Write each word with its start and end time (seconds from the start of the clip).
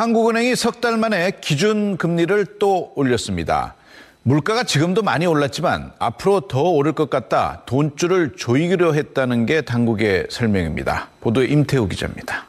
한국은행이 0.00 0.56
석 0.56 0.80
달 0.80 0.96
만에 0.96 1.30
기준 1.42 1.98
금리를 1.98 2.58
또 2.58 2.90
올렸습니다. 2.96 3.74
물가가 4.22 4.64
지금도 4.64 5.02
많이 5.02 5.26
올랐지만 5.26 5.92
앞으로 5.98 6.48
더 6.48 6.62
오를 6.62 6.92
것 6.92 7.10
같다 7.10 7.64
돈줄을 7.66 8.32
조이기로 8.34 8.94
했다는 8.94 9.44
게 9.44 9.60
당국의 9.60 10.28
설명입니다. 10.30 11.10
보도 11.20 11.44
임태우 11.44 11.86
기자입니다. 11.86 12.46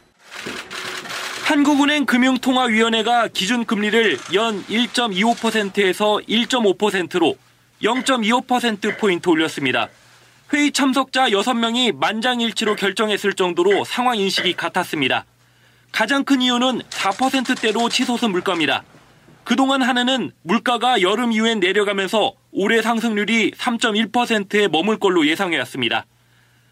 한국은행 1.43 2.05
금융통화위원회가 2.05 3.27
기준 3.27 3.65
금리를 3.65 4.17
연 4.33 4.63
1.25%에서 4.67 6.21
1.5%로 6.29 7.35
0.25%포인트 7.83 9.27
올렸습니다. 9.27 9.89
회의 10.53 10.71
참석자 10.71 11.27
6명이 11.27 11.97
만장일치로 11.97 12.77
결정했을 12.77 13.33
정도로 13.33 13.83
상황 13.83 14.17
인식이 14.17 14.53
같았습니다. 14.53 15.25
가장 15.91 16.23
큰 16.23 16.41
이유는 16.41 16.81
4%대로 16.89 17.89
치솟은 17.89 18.31
물가입니다. 18.31 18.83
그동안 19.43 19.81
한 19.81 19.97
해는 19.97 20.31
물가가 20.43 21.01
여름 21.01 21.31
이후엔 21.31 21.59
내려가면서 21.59 22.33
올해 22.51 22.81
상승률이 22.81 23.51
3.1%에 23.51 24.67
머물 24.67 24.97
걸로 24.97 25.27
예상해왔습니다. 25.27 26.05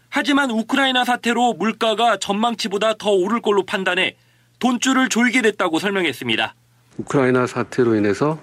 하지만 0.08 0.50
우크라이나 0.50 1.04
사태로 1.04 1.54
물가가 1.54 2.18
전망치보다 2.18 2.94
더 2.94 3.10
오를 3.10 3.40
걸로 3.40 3.64
판단해 3.64 4.16
돈줄을 4.58 5.08
조이게 5.08 5.42
됐다고 5.42 5.78
설명했습니다. 5.78 6.54
우크라이나 6.98 7.46
사태로 7.46 7.94
인해서 7.94 8.38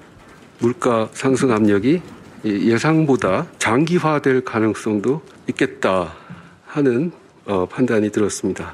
물가 0.59 1.09
상승 1.11 1.51
압력이 1.51 2.01
예상보다 2.45 3.47
장기화될 3.59 4.43
가능성도 4.43 5.21
있겠다 5.49 6.13
하는 6.65 7.11
어, 7.45 7.65
판단이 7.65 8.11
들었습니다. 8.11 8.73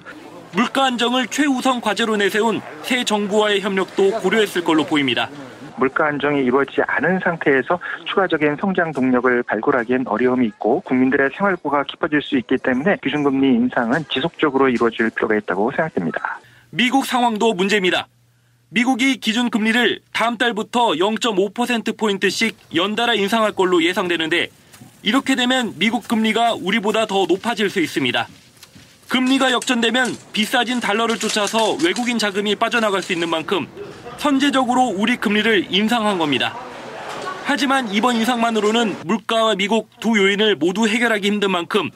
물가 0.56 0.86
안정을 0.86 1.28
최우선 1.28 1.82
과제로 1.82 2.16
내세운 2.16 2.62
새 2.84 3.04
정부와의 3.04 3.62
협력도 3.62 4.20
고려했을 4.22 4.64
걸로 4.64 4.86
보입니다. 4.86 5.30
물가 5.78 6.08
안정이 6.08 6.44
이루어지지 6.44 6.82
않은 6.86 7.20
상태에서 7.24 7.80
추가적인 8.06 8.58
성장 8.62 8.92
동력을 8.92 9.42
발굴하기엔 9.44 10.06
어려움이 10.08 10.46
있고 10.48 10.82
국민들의 10.82 11.32
생활고가 11.36 11.84
깊어질 11.84 12.22
수 12.22 12.38
있기 12.38 12.58
때문에 12.58 12.98
기준금리 13.04 13.48
인상은 13.48 14.06
지속적으로 14.12 14.70
이루어질 14.70 15.10
필요가 15.10 15.36
있다고 15.36 15.72
생각됩니다. 15.72 16.40
미국 16.70 17.08
상황도 17.08 17.54
문제입니다. 17.54 18.08
미국이 18.70 19.18
기준금리를 19.18 20.02
다음 20.14 20.38
달부터 20.38 20.92
0.5%포인트씩 20.94 22.58
연달아 22.76 23.16
인상할 23.16 23.54
걸로 23.54 23.84
예상되는데 23.84 24.50
이렇게 25.02 25.36
되면 25.36 25.74
미국 25.78 26.08
금리가 26.08 26.54
우리보다 26.54 27.08
더 27.08 27.26
높아질 27.28 27.70
수 27.70 27.80
있습니다. 27.80 28.28
금리가 29.14 29.52
역전되면 29.52 30.18
비싸진 30.34 30.80
달러를 30.80 31.20
쫓아서 31.20 31.74
외국인 31.84 32.18
자금이 32.18 32.56
빠져나갈 32.56 33.04
수 33.04 33.14
있는 33.14 33.30
만큼 33.30 33.68
선제적으로 34.18 34.88
우리 34.88 35.18
금리를 35.18 35.68
인상한 35.70 36.18
겁니다. 36.18 36.58
하지만 37.44 37.94
이번 37.94 38.16
인상만으로는 38.16 38.96
물가와 39.06 39.54
미국 39.54 39.92
두 40.00 40.18
요인을 40.18 40.56
모두 40.56 40.88
해결하기 40.88 41.28
힘든 41.28 41.52
만큼 41.52 41.92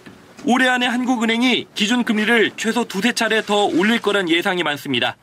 올해 0.45 0.67
안에 0.67 0.85
한국은행이 0.85 1.65
기준금리를 1.73 2.51
최소 2.55 2.83
두세 2.83 3.13
차례 3.13 3.41
더 3.41 3.65
올릴 3.65 3.99
거란 3.99 4.29
예상이 4.29 4.61
많습니다. 4.61 5.17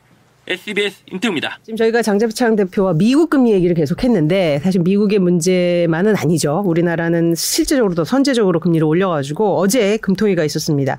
SBS 0.46 1.04
임태우입니다. 1.10 1.58
지금 1.62 1.76
저희가 1.76 2.02
장재창 2.02 2.54
대표와 2.56 2.92
미국 2.94 3.30
금리 3.30 3.52
얘기를 3.52 3.74
계속했는데 3.74 4.60
사실 4.62 4.82
미국의 4.82 5.18
문제만은 5.18 6.16
아니죠. 6.16 6.62
우리나라는 6.66 7.34
실질적으로도 7.34 8.04
선제적으로 8.04 8.60
금리를 8.60 8.84
올려가지고 8.86 9.58
어제 9.58 9.96
금통위가 9.96 10.44
있었습니다. 10.44 10.98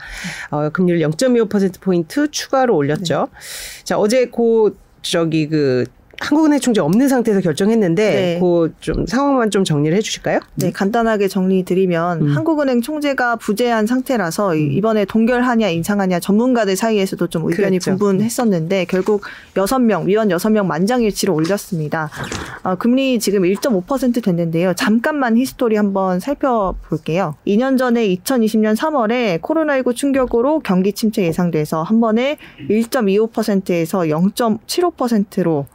어, 0.50 0.70
금리를 0.70 1.00
0.25% 1.00 1.80
포인트 1.80 2.30
추가로 2.32 2.76
올렸죠. 2.76 3.28
네. 3.32 3.84
자 3.84 3.98
어제 3.98 4.26
고 4.28 4.72
저기 5.04 5.48
그 5.48 5.86
한국은행 6.20 6.60
총재 6.60 6.82
없는 6.82 7.08
상태에서 7.08 7.42
결정했는데 7.42 8.12
네. 8.12 8.40
그좀 8.40 9.06
상황만 9.06 9.52
좀 9.52 9.64
정리를 9.64 9.96
해주실까요? 9.98 10.40
네, 10.56 10.72
간단하게 10.72 11.28
정리드리면 11.28 12.22
음. 12.22 12.36
한국은행 12.36 12.82
총재가 12.82 13.38
부재한 13.38 13.86
상태라서 13.86 14.54
음. 14.54 14.72
이번에 14.72 15.06
동결하냐 15.06 15.70
인상하냐 15.70 16.20
전문가들 16.20 16.76
사이에서도 16.76 17.28
좀 17.28 17.44
의견이 17.46 17.80
그랬죠. 17.80 17.92
분분했었는데 17.92 18.86
결국 18.86 19.24
여섯 19.58 19.80
명 19.80 20.08
위원 20.08 20.32
여섯 20.32 20.50
명 20.50 20.68
만장일치로 20.68 21.34
올렸습니다. 21.34 22.10
어, 22.64 22.76
금리 22.76 23.20
지금 23.20 23.44
1.5% 23.44 24.24
됐는데요. 24.24 24.74
잠깐만 24.74 25.38
history 25.38 25.76
한번 25.76 26.20
살펴볼게요. 26.20 27.36
2년 27.46 27.78
전에 27.78 28.08
2020년 28.08 28.76
3월에 28.76 29.42
코로나19 29.42 29.96
충격으로 29.96 30.60
경기 30.60 30.94
침체 30.94 31.24
예상돼서 31.24 31.84
한 31.84 32.00
번에 32.00 32.38
1.25%에서 32.70 34.00
0.75%로 34.00 35.66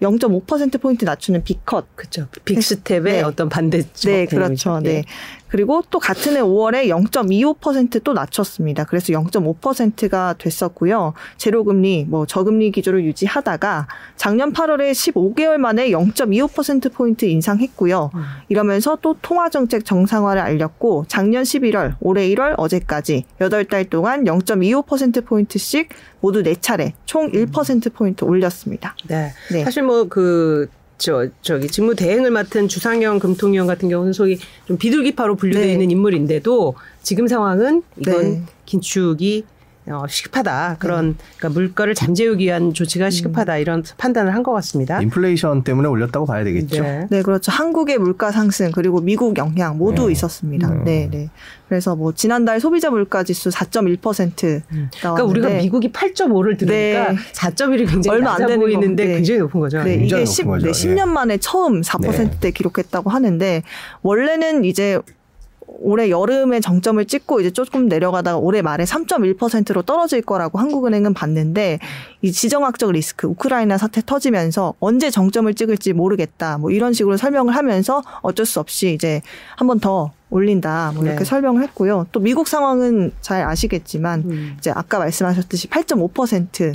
0.5%포인트 0.00 1.04
낮추는 1.04 1.44
빅컷. 1.44 1.86
그죠. 1.96 2.28
빅스텝의 2.44 3.02
네. 3.02 3.22
어떤 3.22 3.48
반대쪽. 3.48 4.10
네, 4.10 4.26
그렇죠. 4.26 4.80
네. 4.80 5.04
그리고 5.48 5.82
또 5.90 5.98
같은 5.98 6.36
해 6.36 6.40
5월에 6.40 6.88
0.25%또 6.88 8.12
낮췄습니다. 8.12 8.84
그래서 8.84 9.12
0.5%가 9.12 10.34
됐었고요. 10.38 11.14
제로금리, 11.36 12.06
뭐 12.08 12.26
저금리 12.26 12.70
기조를 12.70 13.04
유지하다가 13.04 13.86
작년 14.16 14.52
8월에 14.52 14.92
15개월 14.92 15.58
만에 15.58 15.90
0.25%포인트 15.90 17.24
인상했고요. 17.24 18.10
음. 18.14 18.22
이러면서 18.48 18.98
또 19.00 19.16
통화정책 19.20 19.84
정상화를 19.84 20.42
알렸고 20.42 21.04
작년 21.08 21.44
11월, 21.44 21.94
올해 22.00 22.28
1월, 22.28 22.54
어제까지 22.58 23.24
8달 23.38 23.88
동안 23.88 24.24
0.25%포인트씩 24.24 25.90
모두 26.20 26.42
4차례 26.42 26.92
총 27.06 27.30
1%포인트 27.30 28.24
올렸습니다. 28.24 28.96
네. 29.06 29.32
네. 29.52 29.64
사실 29.64 29.82
뭐 29.84 30.08
그 30.08 30.68
저 30.98 31.28
저기 31.42 31.68
직무 31.68 31.94
대행을 31.94 32.30
맡은 32.30 32.68
주상영 32.68 33.20
금통위원 33.20 33.66
같은 33.66 33.88
경우는 33.88 34.12
소위 34.12 34.38
좀 34.66 34.76
비둘기파로 34.76 35.36
분류되어 35.36 35.64
네. 35.64 35.72
있는 35.72 35.90
인물인데도 35.90 36.74
지금 37.02 37.28
상황은 37.28 37.82
이건 37.98 38.22
네. 38.22 38.42
긴축이 38.66 39.44
어, 39.90 40.06
시급하다. 40.08 40.76
그런 40.78 41.16
네. 41.18 41.24
그러니까 41.38 41.60
물가를 41.60 41.94
잠재우기 41.94 42.44
위한 42.44 42.72
조치가 42.74 43.06
음. 43.06 43.10
시급하다 43.10 43.58
이런 43.58 43.84
판단을 43.96 44.34
한 44.34 44.42
것 44.42 44.52
같습니다. 44.52 45.00
인플레이션 45.02 45.64
때문에 45.64 45.88
올렸다고 45.88 46.24
봐야 46.24 46.44
되겠죠. 46.44 46.82
네. 46.82 47.06
네, 47.10 47.22
그렇죠. 47.22 47.50
한국의 47.52 47.98
물가 47.98 48.30
상승 48.30 48.70
그리고 48.70 49.00
미국 49.00 49.36
영향 49.36 49.76
모두 49.76 50.06
네. 50.06 50.12
있었습니다. 50.12 50.68
음. 50.70 50.84
네, 50.84 51.08
네. 51.10 51.28
그래서 51.68 51.94
뭐 51.96 52.12
지난달 52.14 52.60
소비자 52.60 52.88
물가 52.88 53.24
지수 53.24 53.50
4.1% 53.50 54.62
음. 54.72 54.90
그러니까 54.98 55.24
우리가 55.24 55.48
미국이 55.50 55.92
8.5를 55.92 56.56
들으니까 56.58 57.12
네. 57.12 57.18
4.1이 57.34 57.90
굉장히 57.90 58.16
얼마 58.16 58.32
안 58.32 58.38
되는 58.46 58.58
보이는데 58.60 59.04
네. 59.04 59.14
굉장히 59.16 59.40
높은 59.40 59.60
거죠. 59.60 59.82
네, 59.82 59.94
이게 59.96 60.24
10, 60.24 60.46
네, 60.62 60.70
10년 60.70 61.08
만에 61.08 61.36
처음 61.38 61.82
4%대 61.82 62.50
기록했다고 62.52 63.10
하는데 63.10 63.62
원래는 64.02 64.64
이제 64.64 64.98
올해 65.78 66.10
여름에 66.10 66.60
정점을 66.60 67.04
찍고 67.04 67.40
이제 67.40 67.50
조금 67.50 67.86
내려가다가 67.86 68.38
올해 68.38 68.62
말에 68.62 68.84
3.1%로 68.84 69.82
떨어질 69.82 70.22
거라고 70.22 70.58
한국은행은 70.58 71.14
봤는데 71.14 71.78
이 72.22 72.32
지정학적 72.32 72.92
리스크 72.92 73.26
우크라이나 73.26 73.78
사태 73.78 74.02
터지면서 74.04 74.74
언제 74.80 75.10
정점을 75.10 75.52
찍을지 75.54 75.92
모르겠다 75.92 76.58
뭐 76.58 76.70
이런 76.70 76.92
식으로 76.92 77.16
설명을 77.16 77.54
하면서 77.54 78.02
어쩔 78.22 78.44
수 78.46 78.60
없이 78.60 78.92
이제 78.92 79.22
한 79.56 79.66
번 79.68 79.78
더 79.80 80.12
올린다 80.30 80.92
뭐 80.94 81.04
이렇게 81.04 81.20
네. 81.20 81.24
설명을 81.24 81.62
했고요. 81.62 82.06
또 82.12 82.20
미국 82.20 82.48
상황은 82.48 83.12
잘 83.20 83.44
아시겠지만 83.44 84.24
음. 84.26 84.56
이제 84.58 84.70
아까 84.70 84.98
말씀하셨듯이 84.98 85.68
8.5% 85.68 86.74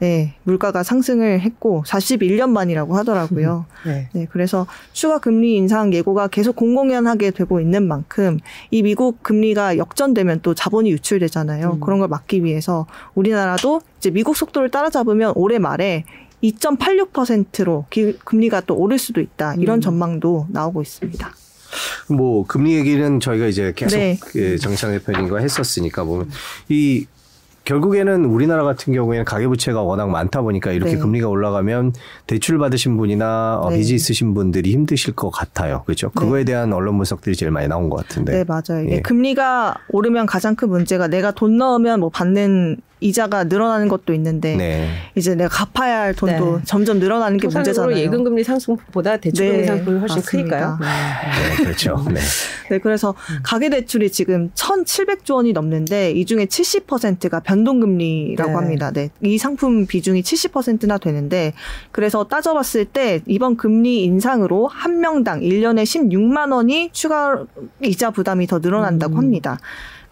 네, 0.00 0.34
물가가 0.42 0.82
상승을 0.82 1.40
했고 1.40 1.84
41년 1.86 2.50
만이라고 2.50 2.96
하더라고요. 2.96 3.66
네. 3.86 4.08
네. 4.12 4.26
그래서 4.30 4.66
추가 4.92 5.18
금리 5.18 5.56
인상 5.56 5.94
예고가 5.94 6.28
계속 6.28 6.56
공공연하게 6.56 7.30
되고 7.30 7.60
있는 7.60 7.86
만큼 7.86 8.38
이 8.70 8.82
미국 8.82 9.22
금리가 9.22 9.78
역전되면 9.78 10.40
또 10.42 10.54
자본이 10.54 10.90
유출되잖아요. 10.90 11.74
음. 11.74 11.80
그런 11.80 11.98
걸 12.00 12.08
막기 12.08 12.44
위해서 12.44 12.86
우리나라도 13.14 13.80
이제 14.02 14.10
미국 14.10 14.36
속도를 14.36 14.68
따라잡으면 14.68 15.34
올해 15.36 15.60
말에 15.60 16.04
2.86%로 16.42 17.86
기, 17.88 18.18
금리가 18.24 18.62
또 18.62 18.74
오를 18.74 18.98
수도 18.98 19.20
있다. 19.20 19.54
이런 19.54 19.78
음. 19.78 19.80
전망도 19.80 20.48
나오고 20.50 20.82
있습니다. 20.82 21.32
뭐 22.08 22.44
금리 22.44 22.74
얘기는 22.74 23.20
저희가 23.20 23.46
이제 23.46 23.72
계속 23.76 23.96
네. 23.96 24.18
그 24.20 24.58
정창 24.58 24.90
대표님과 24.90 25.38
했었으니까 25.38 26.02
뭐이 26.02 27.06
결국에는 27.64 28.24
우리나라 28.24 28.64
같은 28.64 28.92
경우에는 28.92 29.24
가계부채가 29.24 29.82
워낙 29.82 30.10
많다 30.10 30.42
보니까 30.42 30.72
이렇게 30.72 30.94
네. 30.94 30.98
금리가 30.98 31.28
올라가면 31.28 31.92
대출 32.26 32.58
받으신 32.58 32.96
분이나 32.96 33.60
어, 33.62 33.70
네. 33.70 33.78
빚이 33.78 33.94
있으신 33.94 34.34
분들이 34.34 34.72
힘드실 34.72 35.14
것 35.14 35.30
같아요. 35.30 35.84
그렇죠? 35.86 36.08
네. 36.08 36.12
그거에 36.16 36.42
대한 36.42 36.72
언론 36.72 36.96
분석들이 36.96 37.36
제일 37.36 37.52
많이 37.52 37.68
나온 37.68 37.88
것 37.88 37.98
같은데. 37.98 38.32
네, 38.32 38.44
맞아요. 38.44 38.84
예. 38.90 39.00
금리가 39.00 39.76
오르면 39.90 40.26
가장 40.26 40.56
큰 40.56 40.70
문제가 40.70 41.06
내가 41.06 41.30
돈 41.30 41.56
넣으면 41.56 42.00
뭐 42.00 42.08
받는 42.08 42.80
이자가 43.02 43.44
늘어나는 43.44 43.88
것도 43.88 44.14
있는데 44.14 44.56
네. 44.56 44.88
이제 45.14 45.34
내가 45.34 45.48
갚아야 45.48 46.00
할 46.00 46.14
돈도 46.14 46.58
네. 46.58 46.62
점점 46.64 46.98
늘어나는 46.98 47.38
게 47.38 47.48
문제잖아요. 47.48 47.96
예금 47.96 48.24
금리 48.24 48.44
상승보다 48.44 49.16
대출 49.18 49.46
금리 49.46 49.60
네, 49.60 49.66
상승이 49.66 49.98
훨씬 49.98 50.16
맞습니다. 50.16 50.30
크니까요. 50.30 50.78
네, 50.80 51.64
그렇죠. 51.64 52.04
네. 52.08 52.20
네, 52.70 52.78
그래서 52.78 53.14
가계 53.42 53.68
대출이 53.68 54.10
지금 54.10 54.50
1,700조 54.54 55.34
원이 55.34 55.52
넘는데 55.52 56.12
이 56.12 56.24
중에 56.24 56.46
70%가 56.46 57.40
변동 57.40 57.80
금리라고 57.80 58.50
네. 58.50 58.56
합니다. 58.56 58.90
네, 58.92 59.10
이 59.22 59.36
상품 59.38 59.86
비중이 59.86 60.22
70%나 60.22 60.98
되는데 60.98 61.52
그래서 61.90 62.24
따져봤을 62.24 62.84
때 62.86 63.20
이번 63.26 63.56
금리 63.56 64.04
인상으로 64.04 64.68
한 64.68 65.00
명당 65.00 65.40
1년에 65.40 65.82
16만 65.82 66.52
원이 66.52 66.90
추가 66.92 67.44
이자 67.82 68.10
부담이 68.10 68.46
더 68.46 68.58
늘어난다고 68.58 69.14
음. 69.14 69.18
합니다. 69.18 69.58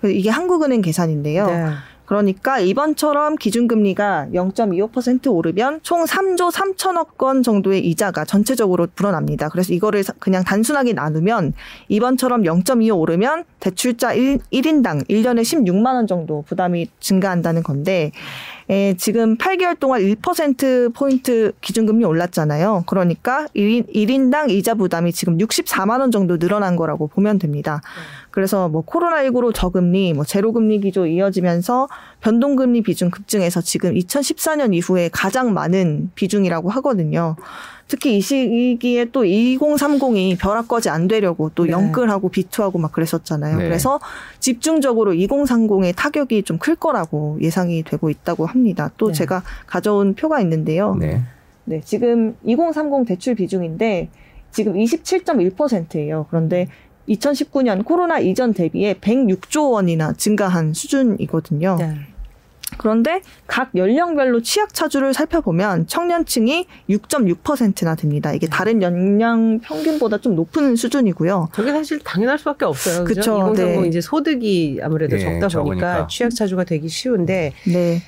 그래서 0.01 0.17
이게 0.17 0.31
한국은행 0.31 0.81
계산인데요. 0.81 1.47
네. 2.11 2.17
그러니까 2.21 2.59
이번처럼 2.59 3.37
기준금리가 3.37 4.29
0.25% 4.35 5.33
오르면 5.33 5.79
총 5.85 6.05
3조 6.05 6.51
3천억 6.53 7.23
원 7.23 7.45
정도의 7.45 7.87
이자가 7.87 8.25
전체적으로 8.25 8.89
불어납니다. 8.95 9.49
그래서 9.49 9.73
이거를 9.73 10.03
사- 10.03 10.13
그냥 10.19 10.43
단순하게 10.43 10.93
나누면 10.95 11.53
이번처럼 11.89 12.43
0.25 12.43 12.99
오르면 12.99 13.45
대출자 13.61 14.15
1, 14.15 14.39
1인당 14.53 15.07
1년에 15.09 15.43
16만 15.43 15.95
원 15.95 16.07
정도 16.09 16.43
부담이 16.49 16.89
증가한다는 16.99 17.63
건데 17.63 18.11
에, 18.69 18.95
지금 18.97 19.37
8개월 19.37 19.79
동안 19.79 20.01
1%포인트 20.01 21.53
기준금리 21.61 22.05
올랐잖아요. 22.05 22.85
그러니까 22.87 23.47
1인, 23.55 23.93
1인 23.95 24.31
당 24.31 24.51
이자 24.51 24.75
부담이 24.75 25.13
지금 25.13 25.39
64만 25.39 26.01
원 26.01 26.11
정도 26.11 26.39
늘어난 26.39 26.77
거라고 26.77 27.07
보면 27.09 27.39
됩니다. 27.39 27.83
그래서 28.31 28.69
뭐 28.69 28.85
코로나19로 28.85 29.53
저금리, 29.53 30.13
뭐 30.13 30.25
제로금리 30.25 30.81
기조 30.81 31.07
이어지면서 31.07 31.89
변동금리 32.21 32.83
비중 32.83 33.11
급증해서 33.11 33.61
지금 33.61 33.95
2014년 33.95 34.73
이후에 34.75 35.09
가장 35.13 35.53
많은 35.53 36.11
비중이라고 36.15 36.71
하거든요. 36.71 37.37
특히 37.89 38.17
이 38.17 38.21
시기에 38.21 39.07
또 39.07 39.25
2030이 39.25 40.39
벼락거지 40.39 40.91
안 40.91 41.09
되려고 41.09 41.51
또 41.57 41.65
네. 41.65 41.73
영끌하고 41.73 42.29
비투하고 42.29 42.79
막 42.79 42.93
그랬었잖아요. 42.93 43.57
네. 43.57 43.65
그래서 43.65 43.99
집중적으로 44.39 45.13
2030의 45.13 45.97
타격이 45.97 46.45
좀 46.45 46.61
클 46.61 46.77
거라고 46.77 47.39
예상이 47.41 47.83
되고 47.83 48.11
있다고 48.11 48.45
합니다. 48.45 48.91
또 48.99 49.09
네. 49.09 49.15
제가 49.15 49.43
가져온 49.67 50.15
표가 50.15 50.41
있는데요. 50.43 50.95
네. 50.95 51.23
네, 51.65 51.81
지금 51.83 52.37
2030 52.45 53.07
대출 53.07 53.35
비중인데 53.35 54.11
지금 54.51 54.75
27.1%예요. 54.75 56.27
그런데 56.29 56.69
2019년 57.09 57.85
코로나 57.85 58.19
이전 58.19 58.53
대비에 58.53 58.95
106조 58.95 59.73
원이나 59.73 60.13
증가한 60.13 60.75
수준이거든요. 60.75 61.77
네. 61.79 61.95
그런데 62.79 63.21
각 63.47 63.71
연령별로 63.75 64.43
취약 64.43 64.73
차주를 64.73 65.13
살펴보면 65.13 65.87
청년층이 65.87 66.67
6.6%나 66.89 67.95
됩니다. 67.95 68.33
이게 68.33 68.47
다른 68.47 68.81
연령 68.81 69.59
평균보다 69.61 70.19
좀 70.19 70.37
높은 70.37 70.77
수준이고요. 70.77 71.49
저게 71.53 71.73
사실 71.73 71.99
당연할 71.99 72.39
수밖에 72.39 72.65
없어요. 72.65 73.05
그죠? 73.05 73.21
그쵸, 73.21 73.53
2030 73.53 73.83
네. 73.83 73.89
이제 73.89 74.01
소득이 74.01 74.81
아무래도 74.83 75.17
네, 75.17 75.23
적다 75.23 75.49
보니까 75.49 75.49
적으니까. 75.49 76.07
취약 76.07 76.35
차주가 76.35 76.65
되기 76.65 76.89
쉬운데 76.89 77.53
네. 77.67 78.03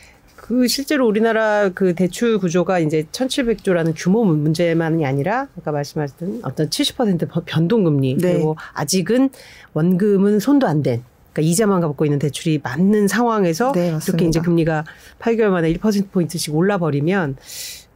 그 0.52 0.68
실제로 0.68 1.06
우리나라 1.06 1.70
그 1.70 1.94
대출 1.94 2.38
구조가 2.38 2.80
이제 2.80 3.06
1,700조라는 3.10 3.94
규모 3.96 4.22
문제만이 4.22 5.06
아니라 5.06 5.48
아까 5.58 5.72
말씀하셨던 5.72 6.40
어떤 6.42 6.68
70% 6.68 7.42
변동금리 7.46 8.18
네. 8.18 8.34
그리고 8.34 8.56
아직은 8.74 9.30
원금은 9.72 10.40
손도 10.40 10.66
안 10.66 10.82
된. 10.82 11.02
그러니까 11.32 11.50
이자만 11.50 11.80
갖고 11.80 12.04
있는 12.04 12.18
대출이 12.18 12.60
많은 12.62 13.08
상황에서 13.08 13.72
네, 13.72 13.96
이렇게. 14.06 14.26
이제 14.26 14.40
금리가 14.40 14.84
8개월 15.20 15.48
만에 15.48 15.72
1% 15.72 16.10
포인트씩 16.10 16.54
올라 16.54 16.76
버리면 16.76 17.36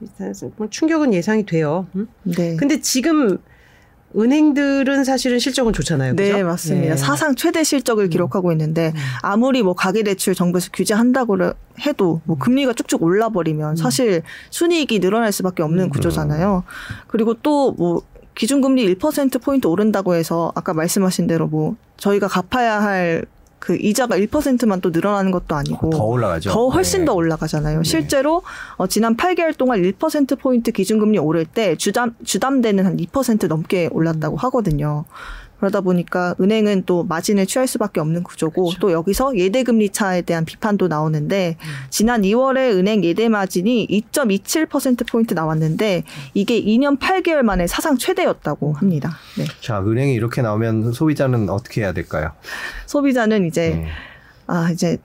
일단 0.01 0.33
뭐 0.57 0.71
충격은 0.71 1.13
예상이 1.13 1.45
돼요. 1.45 1.87
음? 1.95 2.09
네. 2.23 2.57
근데 2.57 2.81
지금 2.81 3.37
은행들은 4.15 5.05
사실은 5.05 5.39
실적은 5.39 5.73
좋잖아요. 5.73 6.15
네, 6.15 6.33
그죠? 6.33 6.45
맞습니다. 6.45 6.95
네. 6.95 6.97
사상 6.97 7.35
최대 7.35 7.65
실적을 7.65 8.09
기록하고 8.09 8.53
있는데 8.53 8.93
아무리 9.23 9.63
뭐 9.63 9.75
가계 9.75 10.03
대출 10.03 10.35
정부에서 10.35 10.71
규제한다고 10.73 11.39
해도 11.81 12.21
뭐 12.25 12.39
금리가 12.39 12.73
쭉쭉 12.73 13.03
올라 13.03 13.29
버리면 13.29 13.77
사실 13.77 14.23
순이익이 14.51 15.01
늘어날 15.01 15.33
수밖에 15.33 15.63
없는 15.63 15.91
구조잖아요. 15.91 16.65
그리고 17.09 17.35
또뭐 17.35 18.03
기준금리 18.35 18.95
1% 18.97 19.43
포인트 19.43 19.67
오른다고 19.67 20.15
해서 20.15 20.53
아까 20.55 20.75
말씀하신 20.75 21.27
대로 21.27 21.49
뭐 21.49 21.77
저희가 21.97 22.29
갚아야 22.29 22.83
할 22.83 23.25
그 23.59 23.77
이자가 23.77 24.17
1%만 24.17 24.81
또 24.81 24.91
늘어나는 24.91 25.31
것도 25.31 25.55
아니고 25.55 25.91
더 25.91 26.05
올라가죠. 26.05 26.51
더 26.51 26.69
훨씬 26.69 27.01
네. 27.01 27.07
더 27.07 27.15
올라가잖아요. 27.15 27.83
실제로 27.83 28.43
어, 28.77 28.87
지난 28.87 29.17
8개월 29.17 29.57
동안 29.57 29.83
1% 29.83 30.39
포인트 30.39 30.73
기준금리 30.73 31.19
오를 31.19 31.45
때 31.45 31.77
주담 31.77 32.15
주담대는 32.25 32.87
한 32.87 32.97
2% 32.97 33.49
넘게 33.49 33.89
올랐다고 33.93 34.37
하거든요. 34.37 35.05
그러다 35.59 35.81
보니까 35.81 36.35
은행은 36.41 36.85
또 36.87 37.05
마진을 37.05 37.47
취할 37.47 37.67
수밖에 37.67 38.01
없는 38.01 38.23
구조고 38.23 38.73
또 38.81 38.93
여기서 38.93 39.37
예대 39.37 39.63
금리 39.63 39.89
차에 39.91 40.23
대한 40.23 40.45
비판도 40.45 40.89
나오는데 40.89 41.57
지난 41.91 42.23
2월에 42.23 42.73
은행 42.73 43.03
예대 43.05 43.29
마진이 43.29 43.87
2.27% 44.13 45.11
포인트 45.11 45.35
나왔는데 45.35 46.05
이게 46.35 46.63
2년 46.63 46.99
8개월 46.99 47.43
만에 47.43 47.67
사상 47.67 47.97
최대였다고 47.97 48.75
합니다. 48.75 49.17
네. 49.39 49.45
자, 49.61 49.81
은행이 49.81 50.13
이렇게 50.15 50.43
나오면 50.43 50.93
소비자는 50.93 51.49
어떻게 51.49 51.81
해야 51.81 51.93
될까요? 51.93 52.33
소비자는 52.87 53.47
이제 53.47 53.71
네. 53.71 53.89
아 54.47 54.71
이제 54.71 54.99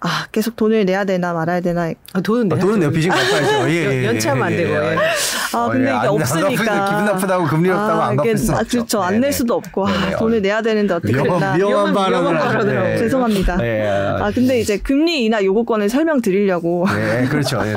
아 0.00 0.26
계속 0.30 0.54
돈을 0.54 0.84
내야 0.84 1.04
되나 1.04 1.32
말아야 1.32 1.60
되나 1.60 1.92
아, 2.12 2.20
돈은 2.20 2.42
아, 2.52 2.54
내야죠. 2.54 2.66
돈은 2.66 2.80
내요. 2.80 2.90
빚은 2.92 3.08
갚아야죠. 3.08 3.68
예, 3.68 3.74
예, 3.74 4.02
예, 4.02 4.06
연체하면 4.06 4.44
안 4.44 4.52
예, 4.52 4.56
되고. 4.56 4.70
예. 4.74 4.92
예. 4.92 4.96
아, 5.54 5.58
어, 5.64 5.70
근데 5.70 5.86
예, 5.86 5.88
이게 5.88 5.90
안- 5.90 6.00
안 6.02 6.08
없으니까. 6.08 6.84
기분 6.88 7.04
나쁘다고 7.06 7.46
금리 7.46 7.68
없다고 7.70 8.02
안 8.02 8.14
이게- 8.14 8.22
갚을 8.22 8.38
수 8.38 8.52
아, 8.52 8.56
없죠. 8.60 8.68
그렇죠. 8.78 9.02
안 9.02 9.14
네네. 9.14 9.20
낼 9.26 9.32
수도 9.32 9.54
없고, 9.54 9.88
아, 9.88 9.92
네네. 9.92 10.16
돈을 10.18 10.42
내야 10.42 10.62
되는데 10.62 10.94
어떻게 10.94 11.18
했나. 11.18 11.54
위험한 11.54 11.94
발언을. 11.94 12.38
발언을 12.38 12.98
죄송합니다. 12.98 13.56
네, 13.56 13.88
아, 13.88 14.30
근데 14.32 14.60
이제 14.60 14.78
금리 14.78 15.24
인하 15.24 15.42
요구권을 15.42 15.88
설명드리려고. 15.88 16.86
네, 16.94 17.26
그렇죠. 17.28 17.60
예. 17.64 17.74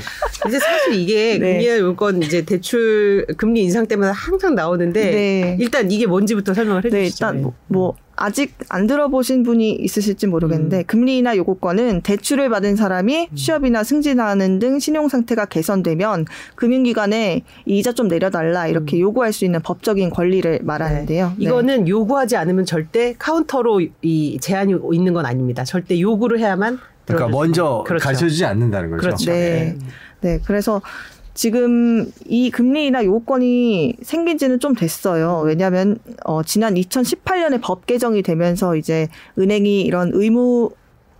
이제 0.47 0.59
사실 0.59 0.94
이게 0.94 1.39
네. 1.39 1.53
금리 1.53 1.67
요건 1.79 2.21
이제 2.21 2.44
대출 2.44 3.25
금리 3.38 3.62
인상 3.63 3.88
때마다 3.88 4.12
항상 4.12 4.53
나오는데 4.53 5.01
네. 5.12 5.57
일단 5.59 5.89
이게 5.89 6.06
뭔지부터 6.06 6.53
설명을 6.53 6.81
네, 6.83 7.00
해주시죠. 7.00 7.25
일단 7.25 7.41
뭐, 7.41 7.53
뭐 7.67 7.95
아직 8.21 8.53
안 8.69 8.85
들어보신 8.85 9.41
분이 9.41 9.71
있으실지 9.71 10.27
모르겠는데 10.27 10.83
금리 10.83 11.18
인하 11.18 11.35
요구권은 11.35 12.01
대출을 12.01 12.50
받은 12.50 12.75
사람이 12.75 13.29
취업이나 13.33 13.83
승진하는 13.83 14.59
등 14.59 14.77
신용 14.77 15.09
상태가 15.09 15.45
개선되면 15.45 16.25
금융기관에 16.53 17.41
이 17.65 17.79
이자 17.79 17.94
좀 17.94 18.07
내려달라 18.07 18.68
이렇게 18.68 19.00
요구할 19.00 19.33
수 19.33 19.44
있는 19.44 19.59
법적인 19.62 20.12
권리를 20.12 20.59
말하는데요. 20.62 21.27
네. 21.29 21.35
이거는 21.39 21.88
요구하지 21.88 22.38
않으면 22.38 22.65
절대 22.65 23.15
카운터로 23.18 23.81
이 24.03 24.38
제한이 24.39 24.75
있는 24.94 25.13
건 25.13 25.25
아닙니다. 25.25 25.63
절대 25.63 26.00
요구를 26.00 26.39
해야만. 26.39 26.77
그러니까 27.06 27.29
먼저. 27.29 27.83
그렇죠. 27.88 28.03
가르쳐주지 28.03 28.45
않는다는 28.45 28.91
거죠. 28.91 29.01
그렇죠. 29.01 29.31
네. 29.31 29.75
네. 30.21 30.39
그래서 30.45 30.79
지금 31.33 32.11
이 32.25 32.51
금리 32.51 32.87
인하 32.87 33.05
요건이 33.05 33.97
생긴 34.01 34.37
지는 34.37 34.59
좀 34.59 34.75
됐어요. 34.75 35.41
왜냐하면 35.45 35.97
어, 36.25 36.43
지난 36.43 36.75
2018년에 36.75 37.61
법 37.61 37.85
개정이 37.85 38.21
되면서 38.21 38.75
이제 38.75 39.07
은행이 39.39 39.81
이런 39.81 40.11
의무 40.13 40.71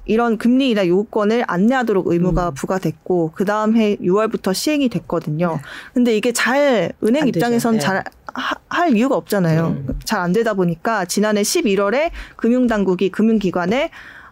이런 0.06 0.38
금리 0.38 0.72
인하 0.72 0.88
요건을 0.88 1.46
안내하도록 1.48 2.08
의무가 2.08 2.50
음. 2.50 2.54
부과됐고 2.54 3.32
그 3.34 3.46
다음 3.46 3.78
해 3.78 3.96
6월부터 3.98 4.54
시행이 4.54 4.90
됐거든요. 4.90 5.60
근데 5.94 6.18
이게 6.18 6.32
잘 6.34 6.92
은행 7.04 7.24
안 7.24 7.28
입장에선. 7.30 7.76
네. 7.76 7.80
잘할 7.80 8.96
이유가 8.96 9.16
없잖아요. 9.16 9.68
음. 9.68 10.00
잘안 10.04 10.34
되다 10.34 10.56
보니까 10.56 11.06
지난해 11.06 11.44
11월에 11.44 12.10
금융당국이 12.36 13.10
금융기관에 13.10 13.92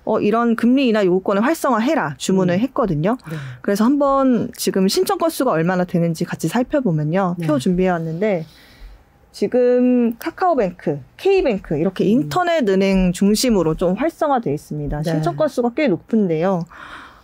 어, 0.09 0.19
이런 0.19 0.55
금리 0.55 0.87
인하 0.87 1.05
요구권을 1.05 1.43
활성화해라 1.45 2.15
주문을 2.17 2.55
음. 2.55 2.59
했거든요. 2.61 3.15
네. 3.29 3.37
그래서 3.61 3.85
한번 3.85 4.49
지금 4.55 4.87
신청 4.87 5.19
건수가 5.19 5.51
얼마나 5.51 5.83
되는지 5.83 6.25
같이 6.25 6.47
살펴보면요. 6.47 7.35
네. 7.37 7.45
표 7.45 7.59
준비해 7.59 7.89
왔는데 7.89 8.43
지금 9.31 10.17
카카오뱅크, 10.17 10.99
K뱅크 11.17 11.77
이렇게 11.77 12.05
인터넷 12.05 12.67
은행 12.67 13.13
중심으로 13.13 13.75
좀 13.75 13.93
활성화돼 13.93 14.51
있습니다. 14.51 14.97
음. 14.97 15.03
네. 15.03 15.11
신청 15.11 15.35
건수가 15.35 15.73
꽤 15.75 15.87
높은데요. 15.87 16.65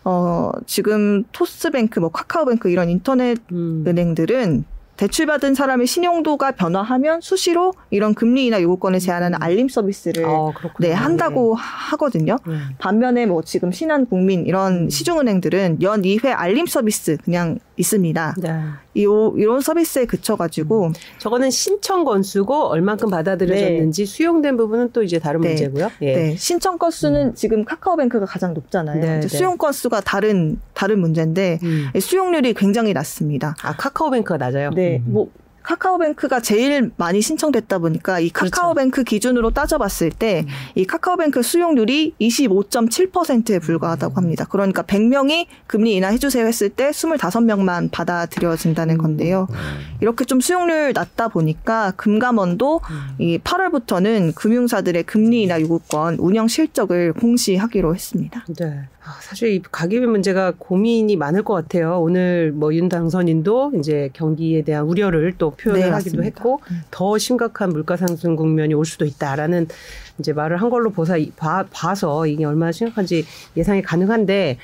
어, 0.04 0.52
지금 0.68 1.24
토스뱅크, 1.32 2.00
뭐 2.00 2.10
카카오뱅크 2.10 2.70
이런 2.70 2.92
인터넷 2.92 3.40
음. 3.52 3.84
은행들은 3.88 4.64
대출받은 4.98 5.56
사람의 5.56 5.88
신용도가 5.88 6.52
변화하면 6.52 7.22
수시로 7.22 7.74
이런 7.90 8.14
금리 8.14 8.46
인하 8.46 8.62
요구권을 8.62 9.00
제한하는 9.00 9.42
알림 9.42 9.68
서비스를 9.68 10.26
어, 10.26 10.54
그렇군요. 10.56 10.88
네, 10.88 10.94
한다고 10.94 11.56
하거든요. 11.56 12.38
네. 12.48 12.56
반면에 12.78 13.26
뭐 13.26 13.42
지금 13.42 13.72
신한국민 13.72 14.46
이런 14.46 14.86
음. 14.86 14.90
시중은행들은 14.90 15.82
연 15.82 16.02
2회 16.02 16.34
알림 16.36 16.66
서비스 16.66 17.18
그냥 17.24 17.60
있습니다. 17.78 18.36
네. 18.42 18.62
이 18.96 19.02
이런 19.02 19.62
서비스에 19.62 20.06
그쳐가지고 20.06 20.94
저거는 21.20 21.52
신청 21.52 22.06
건수고 22.06 22.68
얼만큼 22.68 23.10
받아들여졌는지 23.10 24.06
네. 24.06 24.12
수용된 24.12 24.56
부분은 24.58 24.92
또 24.94 25.04
이제 25.04 25.20
다른 25.20 25.42
네. 25.42 25.50
문제고요. 25.50 25.92
예. 26.02 26.16
네. 26.16 26.36
신청 26.38 26.78
건수는 26.78 27.28
음. 27.28 27.36
지금 27.36 27.66
카카오뱅크가 27.66 28.26
가장 28.26 28.54
높잖아요. 28.54 29.02
네, 29.02 29.20
네. 29.20 29.28
수용 29.28 29.58
건수가 29.58 30.02
다른 30.02 30.60
다른 30.74 31.00
문제인데 31.00 31.60
음. 31.64 31.90
수용률이 32.00 32.54
굉장히 32.54 32.94
낮습니다. 32.94 33.56
아 33.62 33.76
카카오뱅크가 33.76 34.38
낮아요. 34.38 34.72
네, 34.72 35.02
음. 35.06 35.14
뭐 35.14 35.30
카카오뱅크가 35.66 36.42
제일 36.42 36.92
많이 36.96 37.22
신청됐다 37.22 37.80
보니까 37.80 38.20
이 38.20 38.30
그렇죠. 38.30 38.52
카카오뱅크 38.52 38.92
그렇죠. 38.92 39.10
기준으로 39.10 39.50
따져봤을 39.52 40.12
때이 40.12 40.44
음. 40.78 40.86
카카오뱅크 40.88 41.42
수용률이 41.42 42.14
25.7%에 42.22 43.60
불과하다고 43.60 44.16
합니다. 44.16 44.46
그러니까 44.48 44.84
100명이 44.84 45.48
금리 45.66 45.96
인하해 45.96 46.18
주세요 46.18 46.46
했을 46.46 46.70
때 46.70 46.92
25명만 46.92 47.90
받아들여진다는 47.92 49.00
건데요. 49.00 49.48
음. 49.50 49.56
이렇게 50.02 50.24
좀 50.26 50.40
수용률 50.40 50.94
낮다 50.94 51.30
보니까 51.30 51.92
금감원도 51.98 52.82
음. 52.90 53.16
이 53.18 53.40
8월부터는 53.40 54.36
금융사들의 54.36 55.04
금리 55.04 55.44
인하 55.44 55.60
요구권 55.60 56.18
운영 56.20 56.48
실적을 56.48 57.14
공시하기로 57.14 57.96
했습니다. 57.96 58.46
네. 58.60 58.88
아, 59.06 59.18
사실 59.22 59.50
이 59.54 59.62
가계비 59.62 60.06
문제가 60.08 60.52
고민이 60.58 61.16
많을 61.16 61.44
것 61.44 61.54
같아요. 61.54 62.00
오늘 62.02 62.52
뭐 62.52 62.76
윤 62.76 62.90
당선인도 62.90 63.74
이제 63.80 64.10
경기에 64.14 64.64
대한 64.64 64.86
우려를 64.86 65.34
또 65.38 65.52
표현을 65.52 65.86
네, 65.86 65.90
하기도 65.90 66.24
했고 66.24 66.60
음. 66.72 66.82
더 66.92 67.18
심각한 67.18 67.70
물가 67.70 67.96
상승 67.96 68.36
국면이 68.36 68.74
올 68.74 68.86
수도 68.86 69.06
있다라는 69.06 69.68
이제 70.18 70.34
말을 70.34 70.58
한 70.58 70.70
걸로 70.70 70.92
보사, 70.92 71.18
봐, 71.36 71.66
봐서 71.72 72.26
이게 72.26 72.46
얼마나 72.46 72.72
심각한지 72.72 73.26
예상이 73.56 73.82
가능한데 73.82 74.58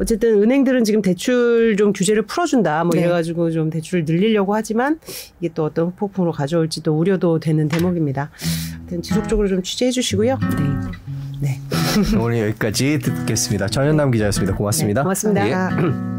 어쨌든 0.00 0.42
은행들은 0.42 0.84
지금 0.84 1.00
대출 1.02 1.76
좀 1.78 1.92
규제를 1.92 2.22
풀어준다 2.22 2.84
뭐 2.84 2.92
네. 2.94 3.00
이래가지고 3.00 3.50
좀 3.50 3.70
대출을 3.70 4.04
늘리려고 4.04 4.54
하지만 4.54 4.98
이게 5.40 5.52
또 5.54 5.64
어떤 5.64 5.94
폭풍으로 5.94 6.32
가져올지도 6.32 6.92
우려도 6.92 7.38
되는 7.38 7.68
대목입니다. 7.68 8.30
하여튼 8.78 9.02
지속적으로 9.02 9.48
좀 9.48 9.62
취재해 9.62 9.90
주시고요. 9.90 10.38
네. 10.38 11.03
네. 11.44 11.60
오늘 12.18 12.48
여기까지 12.48 12.98
듣겠습니다. 13.00 13.68
전현남 13.68 14.10
기자였습니다. 14.10 14.56
고맙습니다. 14.56 15.02
네, 15.02 15.04
고맙습니다. 15.04 15.46
예. 15.46 15.52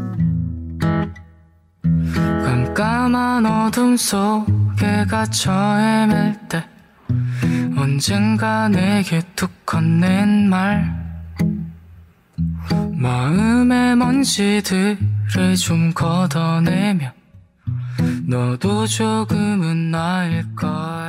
깜깜한 2.76 3.46
어둠 3.46 3.96
속에 3.96 5.06
갇혀 5.08 5.50
헤맬 5.52 6.38
때 6.48 6.64
언젠가 7.76 8.68
내게 8.68 9.20
툭 9.34 9.50
건넨 9.66 10.48
말 10.48 11.06
마음의 12.92 13.96
먼지들을 13.96 15.56
좀 15.58 15.92
걷어내며 15.92 17.12
너도 18.28 18.86
조금은 18.86 19.90
나을 19.90 20.44
것 20.54 21.05